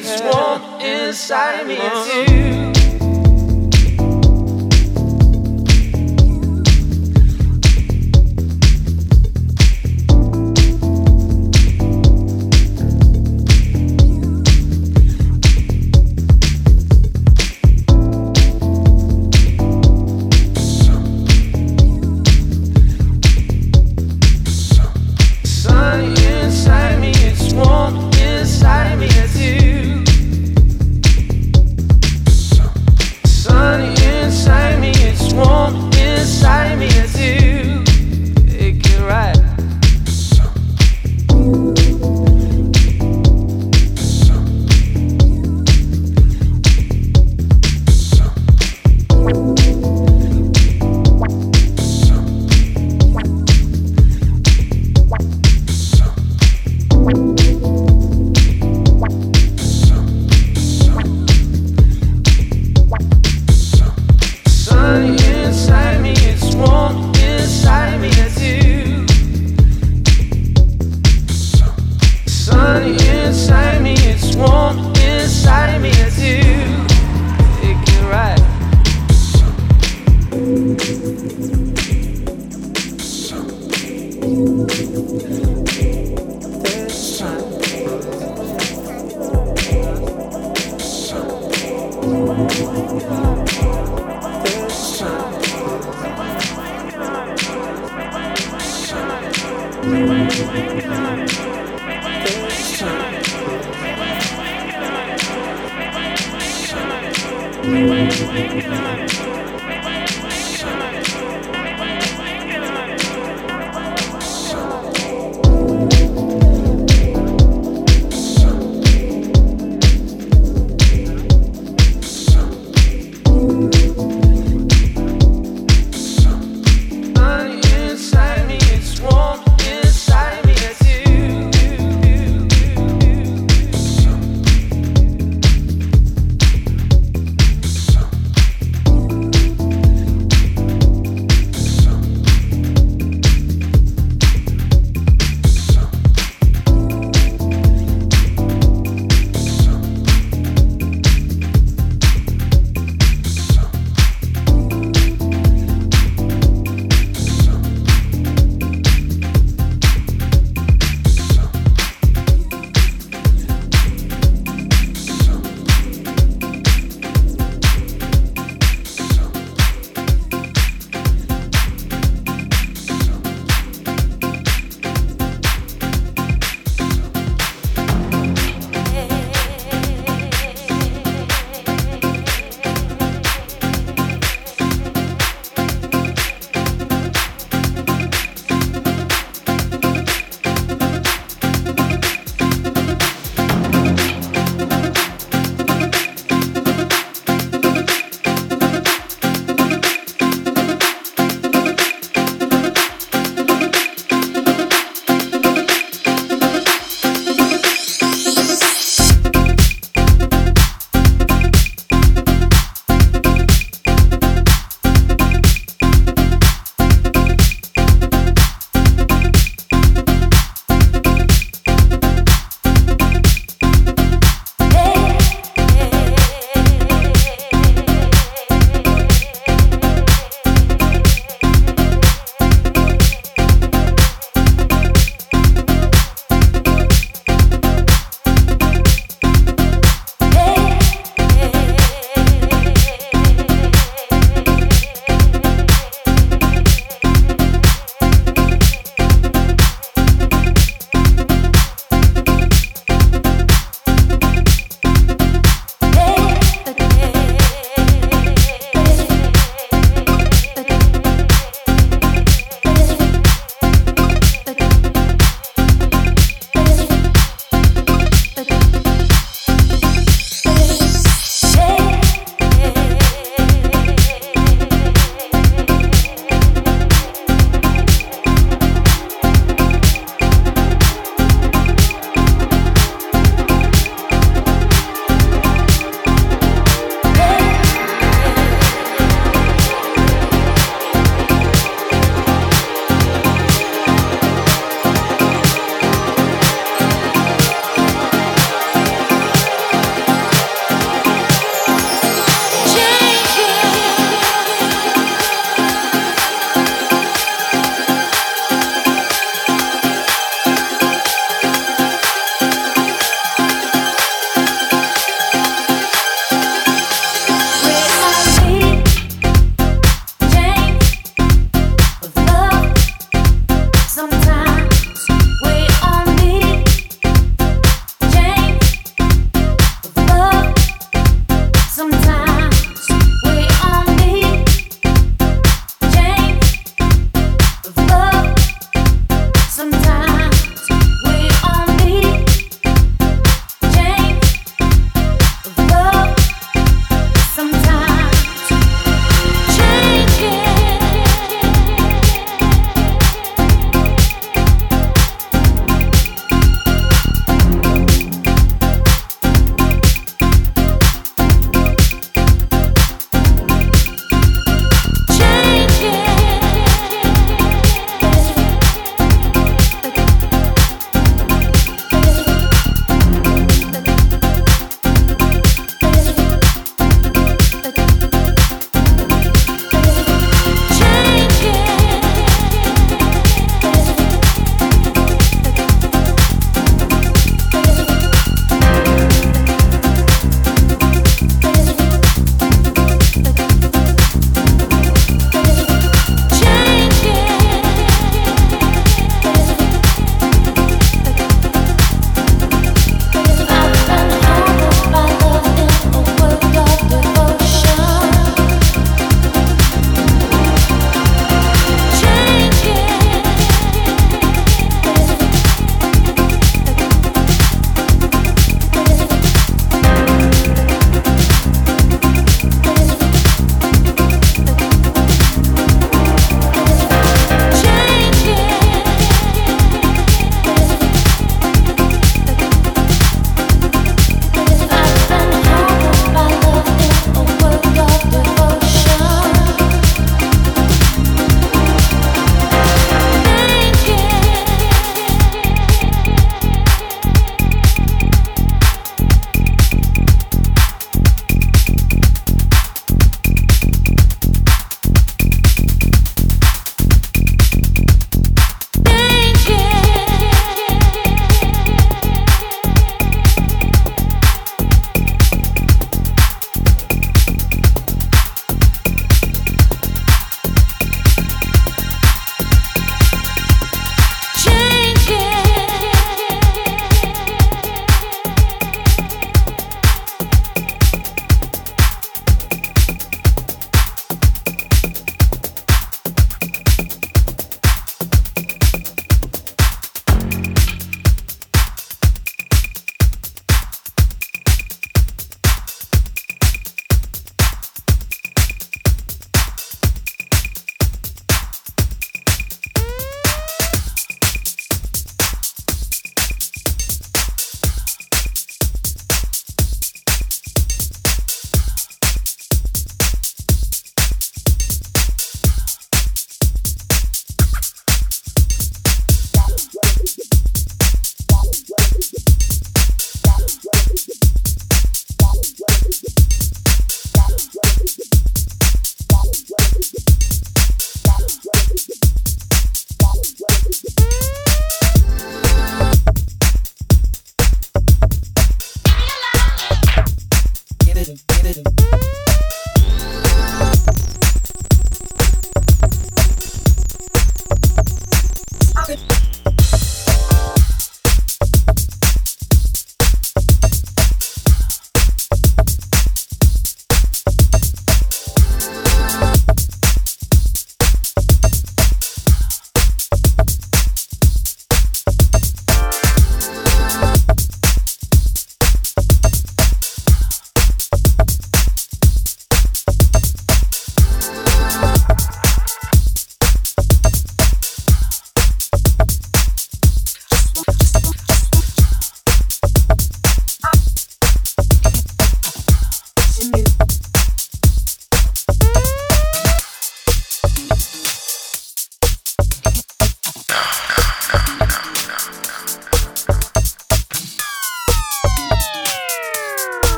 [0.00, 1.76] It's warm inside me.
[1.76, 2.77] too.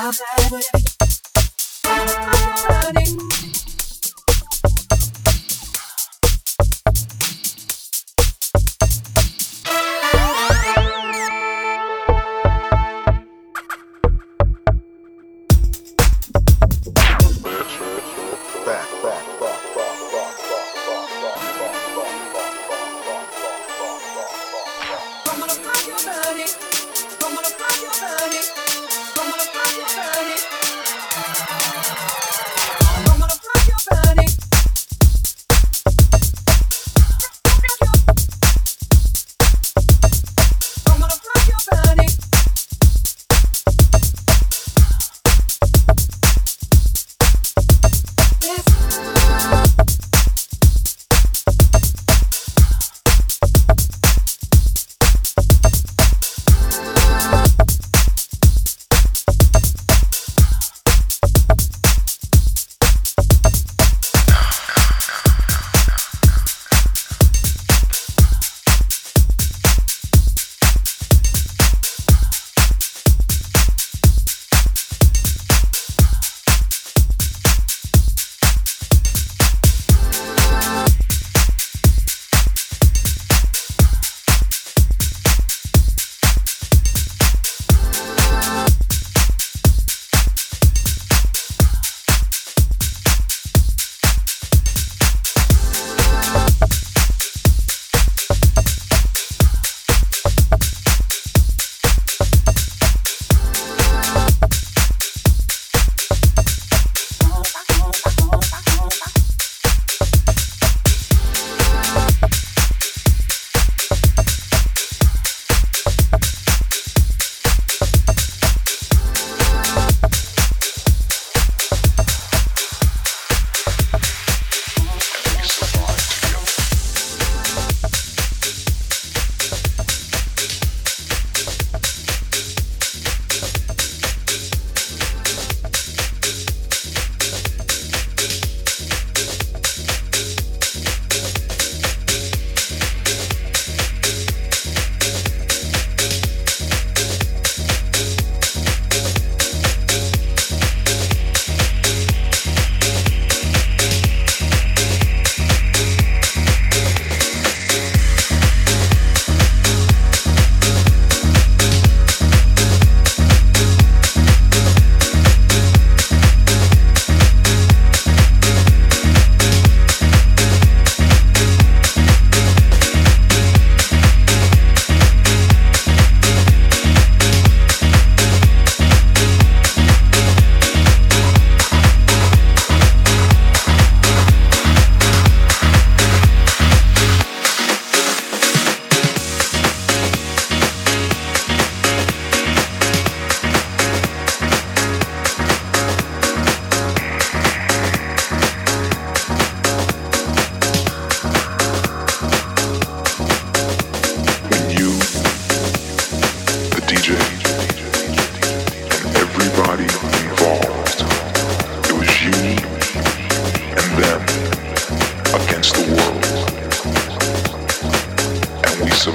[0.00, 0.12] I'm
[0.54, 0.87] out.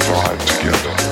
[0.01, 1.02] survive together.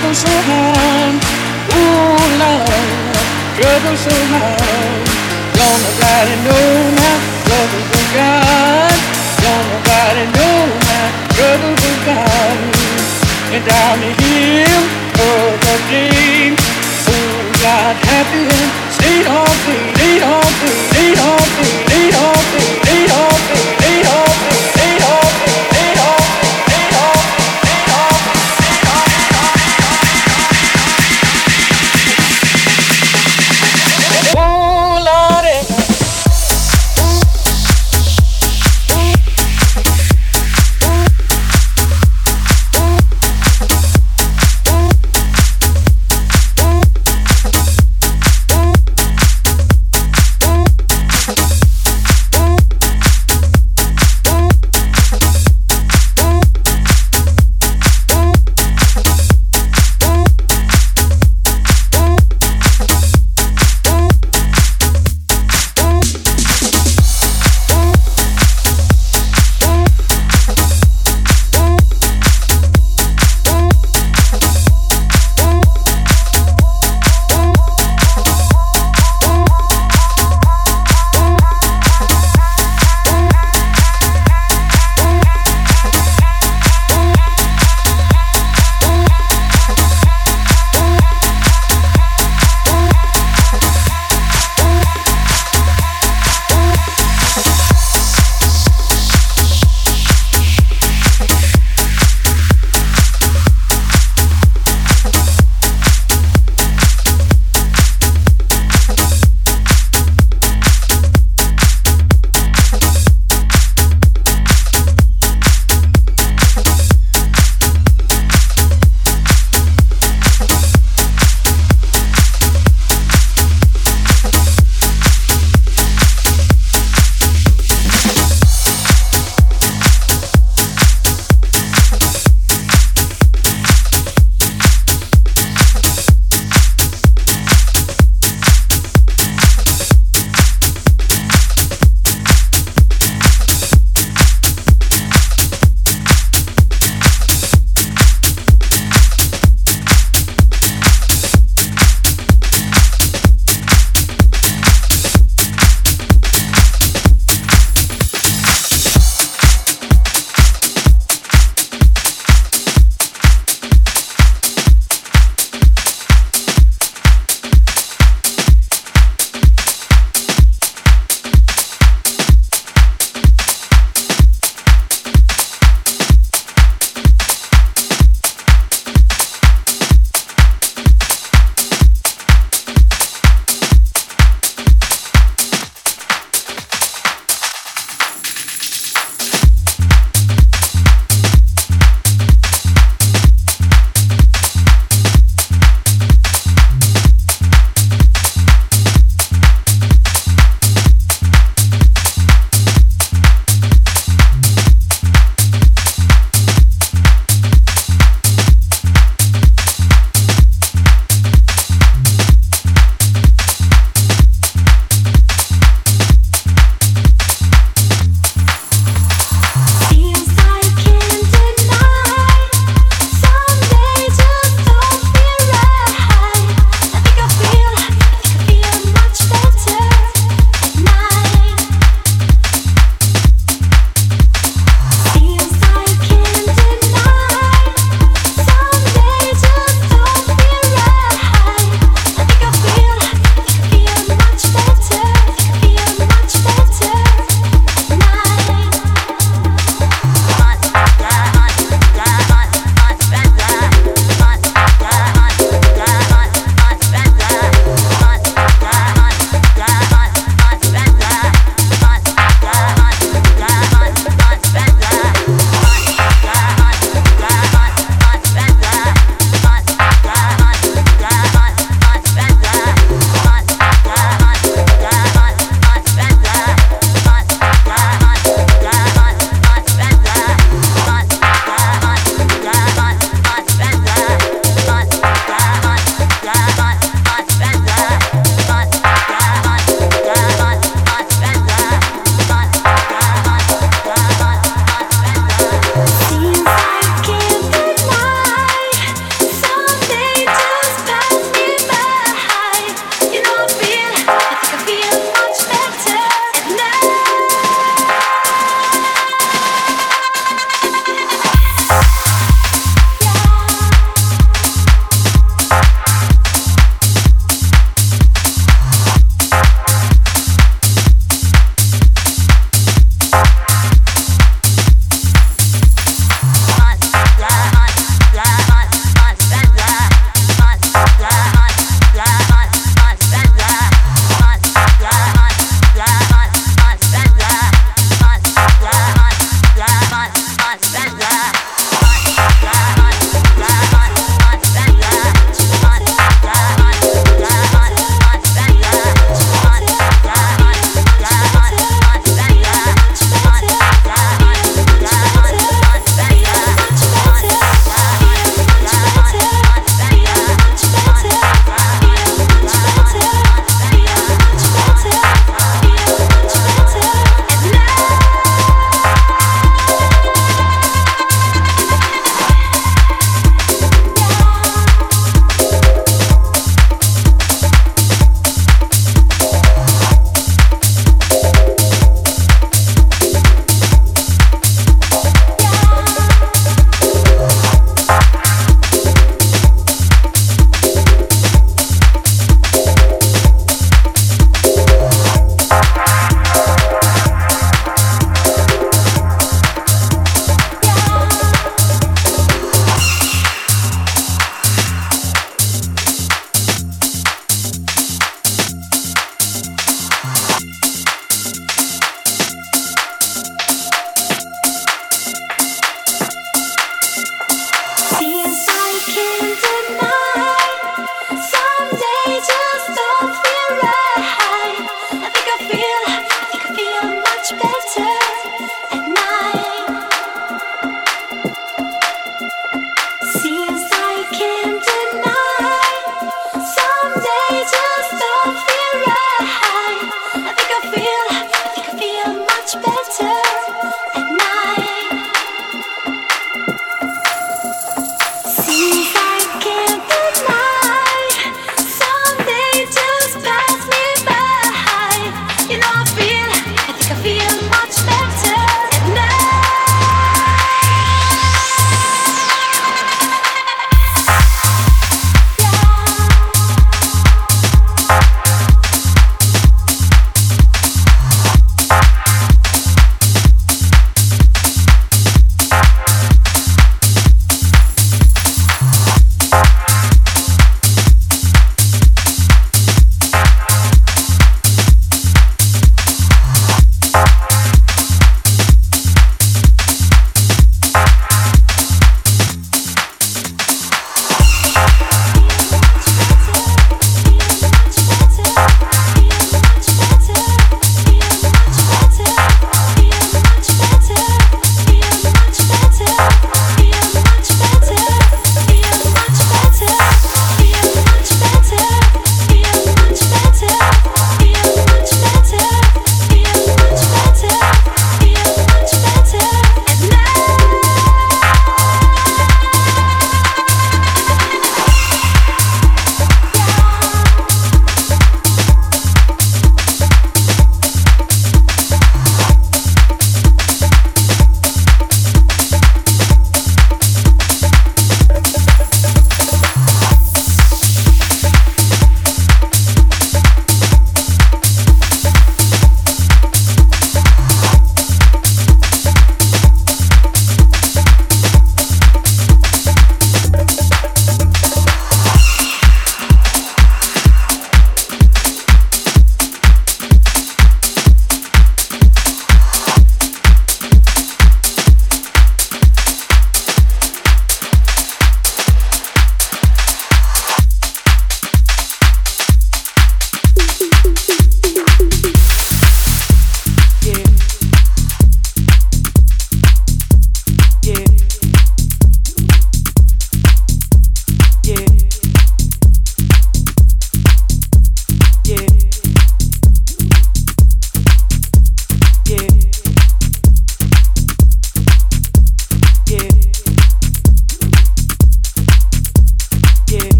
[0.00, 1.14] Trouble so hard.
[1.76, 3.20] Ooh, Lord,
[3.60, 5.04] trouble so hard.
[5.52, 8.96] Don't nobody know my trouble but God.
[9.44, 11.04] Don't nobody know my
[11.36, 12.58] trouble but God.
[13.52, 14.80] And I'm here
[15.20, 16.56] for the day.
[17.12, 22.40] Oh, God, happy and stay all day, stay all day, stay all day, stay all
[22.56, 23.79] day, stay all day,